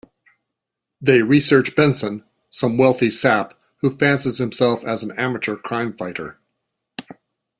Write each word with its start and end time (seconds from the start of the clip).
They 0.99 1.21
research 1.21 1.75
Benson: 1.75 2.23
some 2.49 2.75
wealthy 2.75 3.11
sap 3.11 3.53
who 3.81 3.91
fancies 3.91 4.39
himself 4.39 4.83
an 4.83 5.11
amateur 5.11 5.55
crime 5.55 5.95
fighter. 5.95 6.39